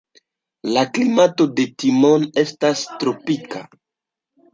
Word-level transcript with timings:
La 0.77 0.85
klimato 0.93 1.45
de 1.59 1.65
Timon 1.83 2.25
estas 2.45 2.81
tropika. 3.05 3.63